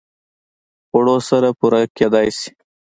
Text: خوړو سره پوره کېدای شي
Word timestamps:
خوړو 0.87 1.17
سره 1.29 1.49
پوره 1.59 1.81
کېدای 1.97 2.27
شي 2.37 2.51